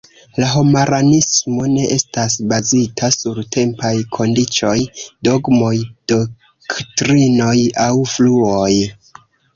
La 0.41 0.47
homaranismo 0.51 1.65
ne 1.73 1.83
estas 1.95 2.37
bazita 2.53 3.11
sur 3.17 3.41
tempaj 3.57 3.93
kondiĉoj, 4.17 4.75
dogmoj, 5.29 5.75
doktrinoj 6.13 7.57
aŭ 7.87 7.91
fluoj. 8.17 8.73